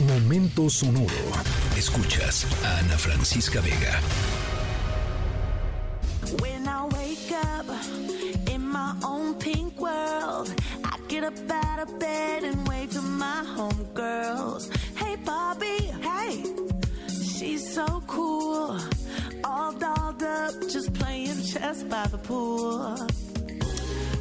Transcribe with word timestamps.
Momento 0.00 0.68
sonoro. 0.68 1.08
Escuchas 1.74 2.46
a 2.62 2.80
Ana 2.80 2.98
Francisca 2.98 3.62
Vega. 3.62 3.98
When 6.42 6.68
I 6.68 6.84
wake 6.84 7.32
up 7.32 7.66
in 8.50 8.60
my 8.60 8.94
own 9.02 9.34
pink 9.36 9.80
world, 9.80 10.52
I 10.84 10.98
get 11.08 11.24
up 11.24 11.32
out 11.50 11.78
of 11.78 11.98
bed 11.98 12.44
and 12.44 12.68
wave 12.68 12.90
to 12.92 13.00
my 13.00 13.42
homegirls. 13.56 14.68
Hey, 14.96 15.16
Bobby, 15.24 15.78
hey, 16.02 16.44
she's 17.08 17.72
so 17.72 18.02
cool. 18.06 18.78
All 19.44 19.72
dolled 19.72 20.22
up, 20.22 20.52
just 20.68 20.92
playing 20.92 21.42
chess 21.42 21.82
by 21.84 22.06
the 22.08 22.18
pool. 22.18 22.98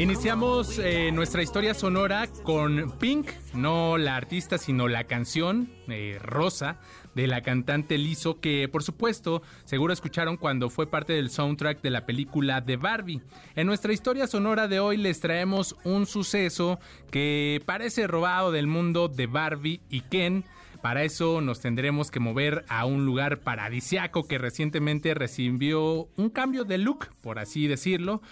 Iniciamos 0.00 0.78
eh, 0.78 1.12
nuestra 1.12 1.42
historia 1.42 1.74
sonora 1.74 2.26
con 2.42 2.90
Pink, 2.98 3.32
no 3.52 3.98
la 3.98 4.16
artista, 4.16 4.56
sino 4.56 4.88
la 4.88 5.04
canción 5.04 5.68
eh, 5.88 6.18
Rosa 6.22 6.80
de 7.14 7.26
la 7.26 7.42
cantante 7.42 7.98
Lizzo, 7.98 8.40
que 8.40 8.66
por 8.68 8.82
supuesto 8.82 9.42
seguro 9.64 9.92
escucharon 9.92 10.38
cuando 10.38 10.70
fue 10.70 10.90
parte 10.90 11.12
del 11.12 11.28
soundtrack 11.28 11.82
de 11.82 11.90
la 11.90 12.06
película 12.06 12.62
de 12.62 12.78
Barbie. 12.78 13.20
En 13.56 13.66
nuestra 13.66 13.92
historia 13.92 14.26
sonora 14.26 14.68
de 14.68 14.80
hoy 14.80 14.96
les 14.96 15.20
traemos 15.20 15.76
un 15.84 16.06
suceso 16.06 16.80
que 17.10 17.60
parece 17.66 18.06
robado 18.06 18.52
del 18.52 18.68
mundo 18.68 19.08
de 19.08 19.26
Barbie 19.26 19.82
y 19.90 20.00
Ken. 20.00 20.44
Para 20.80 21.04
eso 21.04 21.42
nos 21.42 21.60
tendremos 21.60 22.10
que 22.10 22.20
mover 22.20 22.64
a 22.68 22.86
un 22.86 23.04
lugar 23.04 23.40
paradisiaco 23.40 24.26
que 24.26 24.38
recientemente 24.38 25.12
recibió 25.12 26.08
un 26.16 26.30
cambio 26.30 26.64
de 26.64 26.78
look, 26.78 27.08
por 27.20 27.38
así 27.38 27.66
decirlo 27.66 28.22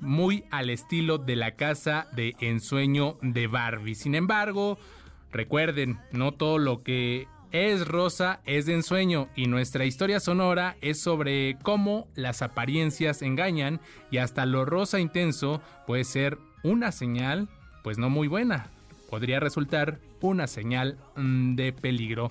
muy 0.00 0.44
al 0.50 0.70
estilo 0.70 1.18
de 1.18 1.36
la 1.36 1.52
casa 1.52 2.08
de 2.12 2.36
ensueño 2.40 3.16
de 3.22 3.46
Barbie. 3.46 3.94
Sin 3.94 4.14
embargo, 4.14 4.78
recuerden, 5.32 5.98
no 6.12 6.32
todo 6.32 6.58
lo 6.58 6.82
que 6.82 7.26
es 7.50 7.88
rosa 7.88 8.40
es 8.44 8.66
de 8.66 8.74
ensueño 8.74 9.28
y 9.34 9.46
nuestra 9.46 9.84
historia 9.84 10.20
sonora 10.20 10.76
es 10.82 11.00
sobre 11.00 11.56
cómo 11.62 12.06
las 12.14 12.42
apariencias 12.42 13.22
engañan 13.22 13.80
y 14.10 14.18
hasta 14.18 14.44
lo 14.44 14.64
rosa 14.64 15.00
intenso 15.00 15.62
puede 15.86 16.04
ser 16.04 16.38
una 16.62 16.92
señal 16.92 17.48
pues 17.82 17.98
no 17.98 18.10
muy 18.10 18.28
buena. 18.28 18.66
Podría 19.08 19.40
resultar 19.40 19.98
una 20.20 20.46
señal 20.46 20.98
mm, 21.16 21.54
de 21.54 21.72
peligro. 21.72 22.30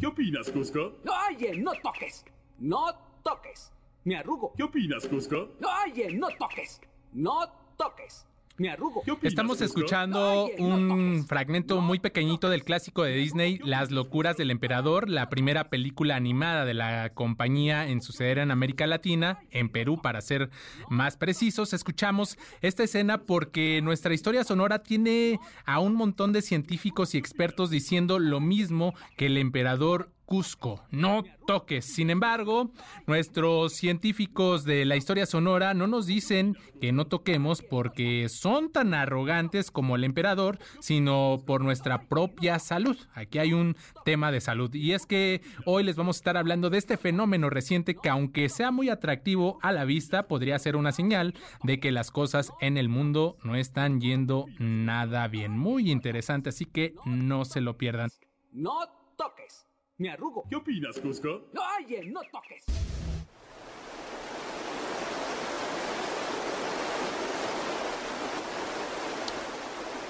¿Qué 0.00 0.06
opinas, 0.06 0.50
Cusco? 0.50 0.92
Oye, 1.28 1.56
no 1.56 1.72
toques. 1.82 2.24
No 2.58 2.94
toques. 3.24 3.72
Me 4.04 4.16
arrugo. 4.16 4.52
¿Qué 4.56 4.62
opinas, 4.62 5.08
Cusco? 5.08 5.50
Oye, 5.84 6.12
no 6.12 6.28
toques. 6.38 6.80
No 7.12 7.48
toques. 7.76 8.24
Me 8.58 8.70
arrugo. 8.70 9.02
Estamos 9.22 9.60
escuchando 9.60 10.48
un 10.58 11.24
fragmento 11.28 11.80
muy 11.80 12.00
pequeñito 12.00 12.50
del 12.50 12.64
clásico 12.64 13.04
de 13.04 13.14
Disney, 13.14 13.60
Las 13.62 13.92
locuras 13.92 14.36
del 14.36 14.50
emperador, 14.50 15.08
la 15.08 15.28
primera 15.28 15.70
película 15.70 16.16
animada 16.16 16.64
de 16.64 16.74
la 16.74 17.10
compañía 17.14 17.88
en 17.88 18.02
suceder 18.02 18.38
en 18.38 18.50
América 18.50 18.88
Latina, 18.88 19.38
en 19.52 19.68
Perú 19.68 20.00
para 20.02 20.20
ser 20.20 20.50
más 20.88 21.16
precisos. 21.16 21.72
Escuchamos 21.72 22.36
esta 22.60 22.82
escena 22.82 23.18
porque 23.18 23.80
nuestra 23.80 24.12
historia 24.12 24.42
sonora 24.42 24.82
tiene 24.82 25.38
a 25.64 25.78
un 25.78 25.94
montón 25.94 26.32
de 26.32 26.42
científicos 26.42 27.14
y 27.14 27.18
expertos 27.18 27.70
diciendo 27.70 28.18
lo 28.18 28.40
mismo 28.40 28.92
que 29.16 29.26
el 29.26 29.38
emperador 29.38 30.10
Cusco. 30.28 30.84
No 30.90 31.24
toques. 31.46 31.86
Sin 31.86 32.10
embargo, 32.10 32.70
nuestros 33.06 33.72
científicos 33.72 34.64
de 34.64 34.84
la 34.84 34.96
historia 34.96 35.24
sonora 35.24 35.72
no 35.72 35.86
nos 35.86 36.04
dicen 36.04 36.54
que 36.82 36.92
no 36.92 37.06
toquemos 37.06 37.62
porque 37.62 38.28
son 38.28 38.70
tan 38.70 38.92
arrogantes 38.92 39.70
como 39.70 39.96
el 39.96 40.04
emperador, 40.04 40.58
sino 40.80 41.38
por 41.46 41.62
nuestra 41.62 42.02
propia 42.08 42.58
salud. 42.58 42.98
Aquí 43.14 43.38
hay 43.38 43.54
un 43.54 43.74
tema 44.04 44.30
de 44.30 44.42
salud 44.42 44.74
y 44.74 44.92
es 44.92 45.06
que 45.06 45.40
hoy 45.64 45.82
les 45.82 45.96
vamos 45.96 46.16
a 46.16 46.20
estar 46.20 46.36
hablando 46.36 46.68
de 46.68 46.76
este 46.76 46.98
fenómeno 46.98 47.48
reciente 47.48 47.94
que 47.94 48.10
aunque 48.10 48.50
sea 48.50 48.70
muy 48.70 48.90
atractivo 48.90 49.58
a 49.62 49.72
la 49.72 49.86
vista, 49.86 50.28
podría 50.28 50.58
ser 50.58 50.76
una 50.76 50.92
señal 50.92 51.32
de 51.62 51.80
que 51.80 51.90
las 51.90 52.10
cosas 52.10 52.52
en 52.60 52.76
el 52.76 52.90
mundo 52.90 53.38
no 53.44 53.56
están 53.56 54.02
yendo 54.02 54.44
nada 54.58 55.26
bien. 55.28 55.56
Muy 55.56 55.90
interesante, 55.90 56.50
así 56.50 56.66
que 56.66 56.92
no 57.06 57.46
se 57.46 57.62
lo 57.62 57.78
pierdan. 57.78 58.10
No 58.52 58.74
toques. 59.16 59.68
Me 59.98 60.10
arrugo. 60.10 60.44
¿Qué 60.48 60.54
opinas, 60.54 61.00
Cusco? 61.00 61.48
Oye, 61.80 62.04
no 62.06 62.20
toques. 62.30 62.62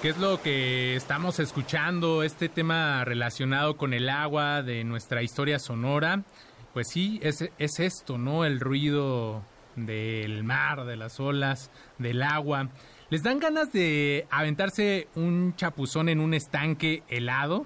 ¿Qué 0.03 0.11
es 0.11 0.19
lo 0.19 0.43
que 0.43 0.95
estamos 0.95 1.41
escuchando? 1.41 2.23
Este 2.23 2.51
tema 2.51 3.03
relacionado 3.07 3.79
con 3.79 3.95
el 3.95 4.11
agua 4.11 4.63
de 4.63 4.85
nuestra 4.85 5.23
historia 5.23 5.59
sonora. 5.59 6.23
Pues 6.75 6.89
sí, 6.89 7.19
es, 7.23 7.49
es 7.59 7.81
esto, 7.81 8.19
¿no? 8.19 8.45
El 8.45 8.61
ruido 8.61 9.43
del 9.75 10.45
mar, 10.45 10.85
de 10.85 10.97
las 10.97 11.19
olas, 11.19 11.71
del 11.97 12.23
agua. 12.23 12.69
¿Les 13.09 13.23
dan 13.23 13.39
ganas 13.39 13.73
de 13.73 14.27
aventarse 14.31 15.09
un 15.15 15.57
chapuzón 15.57 16.11
en 16.11 16.21
un 16.21 16.35
estanque 16.35 17.05
helado? 17.09 17.65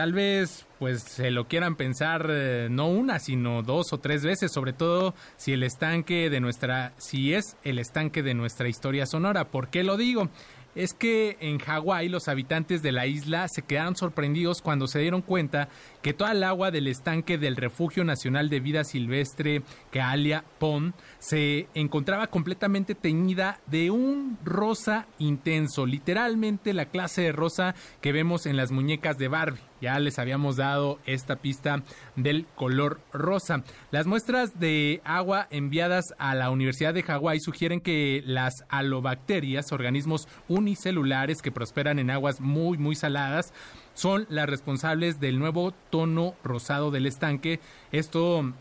Tal 0.00 0.14
vez 0.14 0.66
pues 0.78 1.02
se 1.02 1.30
lo 1.30 1.46
quieran 1.46 1.76
pensar 1.76 2.26
eh, 2.30 2.68
no 2.70 2.88
una, 2.88 3.18
sino 3.18 3.62
dos 3.62 3.92
o 3.92 3.98
tres 3.98 4.24
veces, 4.24 4.50
sobre 4.50 4.72
todo 4.72 5.14
si 5.36 5.52
el 5.52 5.62
estanque 5.62 6.30
de 6.30 6.40
nuestra 6.40 6.94
si 6.96 7.34
es 7.34 7.58
el 7.64 7.78
estanque 7.78 8.22
de 8.22 8.32
nuestra 8.32 8.66
historia 8.66 9.04
sonora. 9.04 9.50
¿Por 9.50 9.68
qué 9.68 9.84
lo 9.84 9.98
digo? 9.98 10.30
es 10.74 10.94
que 10.94 11.36
en 11.40 11.58
Hawái 11.58 12.08
los 12.08 12.28
habitantes 12.28 12.80
de 12.80 12.92
la 12.92 13.04
isla 13.06 13.48
se 13.48 13.60
quedaron 13.60 13.96
sorprendidos 13.96 14.62
cuando 14.62 14.86
se 14.86 15.00
dieron 15.00 15.20
cuenta 15.20 15.68
que 16.00 16.14
toda 16.14 16.30
el 16.32 16.44
agua 16.44 16.70
del 16.70 16.86
estanque 16.86 17.36
del 17.36 17.56
Refugio 17.56 18.04
Nacional 18.04 18.48
de 18.48 18.60
Vida 18.60 18.84
Silvestre 18.84 19.62
Kealia 19.90 20.44
Pond 20.60 20.94
se 21.18 21.66
encontraba 21.74 22.28
completamente 22.28 22.94
teñida 22.94 23.60
de 23.66 23.90
un 23.90 24.38
rosa 24.44 25.08
intenso, 25.18 25.84
literalmente 25.84 26.72
la 26.72 26.86
clase 26.86 27.22
de 27.22 27.32
rosa 27.32 27.74
que 28.00 28.12
vemos 28.12 28.46
en 28.46 28.56
las 28.56 28.70
muñecas 28.70 29.18
de 29.18 29.28
Barbie. 29.28 29.69
Ya 29.80 29.98
les 29.98 30.18
habíamos 30.18 30.56
dado 30.56 30.98
esta 31.06 31.36
pista 31.36 31.82
del 32.16 32.46
color 32.54 33.00
rosa. 33.12 33.62
Las 33.90 34.06
muestras 34.06 34.58
de 34.60 35.00
agua 35.04 35.46
enviadas 35.50 36.14
a 36.18 36.34
la 36.34 36.50
Universidad 36.50 36.94
de 36.94 37.02
Hawái 37.02 37.40
sugieren 37.40 37.80
que 37.80 38.22
las 38.26 38.64
alobacterias, 38.68 39.72
organismos 39.72 40.28
unicelulares 40.48 41.42
que 41.42 41.52
prosperan 41.52 41.98
en 41.98 42.10
aguas 42.10 42.40
muy 42.40 42.78
muy 42.78 42.94
saladas, 42.94 43.52
son 43.94 44.26
las 44.28 44.48
responsables 44.48 45.20
del 45.20 45.38
nuevo 45.38 45.72
tono 45.90 46.34
rosado 46.44 46.90
del 46.90 47.06
estanque. 47.06 47.60
Esto 47.92 48.52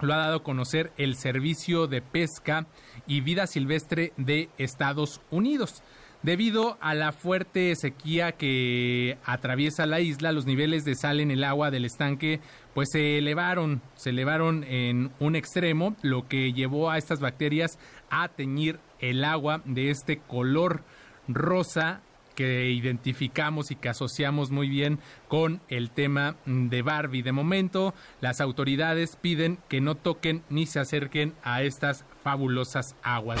lo 0.00 0.14
ha 0.14 0.18
dado 0.18 0.36
a 0.36 0.42
conocer 0.42 0.92
el 0.96 1.16
Servicio 1.16 1.86
de 1.86 2.02
Pesca 2.02 2.66
y 3.06 3.20
Vida 3.20 3.46
Silvestre 3.46 4.12
de 4.16 4.48
Estados 4.58 5.20
Unidos. 5.30 5.82
Debido 6.22 6.78
a 6.80 6.94
la 6.94 7.12
fuerte 7.12 7.74
sequía 7.76 8.32
que 8.32 9.18
atraviesa 9.24 9.86
la 9.86 10.00
isla, 10.00 10.32
los 10.32 10.46
niveles 10.46 10.84
de 10.84 10.96
sal 10.96 11.20
en 11.20 11.30
el 11.30 11.44
agua 11.44 11.70
del 11.70 11.84
estanque 11.84 12.40
pues 12.74 12.88
se 12.92 13.18
elevaron, 13.18 13.82
se 13.94 14.10
elevaron 14.10 14.64
en 14.64 15.12
un 15.20 15.36
extremo, 15.36 15.96
lo 16.02 16.26
que 16.26 16.52
llevó 16.52 16.90
a 16.90 16.98
estas 16.98 17.20
bacterias 17.20 17.78
a 18.10 18.28
teñir 18.28 18.80
el 18.98 19.24
agua 19.24 19.62
de 19.64 19.90
este 19.90 20.18
color 20.18 20.82
rosa 21.28 22.02
que 22.34 22.70
identificamos 22.70 23.70
y 23.70 23.76
que 23.76 23.88
asociamos 23.88 24.50
muy 24.50 24.68
bien 24.68 25.00
con 25.26 25.60
el 25.68 25.90
tema 25.90 26.36
de 26.46 26.82
Barbie. 26.82 27.22
De 27.22 27.32
momento, 27.32 27.94
las 28.20 28.40
autoridades 28.40 29.16
piden 29.16 29.58
que 29.68 29.80
no 29.80 29.96
toquen 29.96 30.44
ni 30.48 30.66
se 30.66 30.78
acerquen 30.78 31.34
a 31.42 31.62
estas 31.62 32.04
fabulosas 32.22 32.94
aguas. 33.02 33.40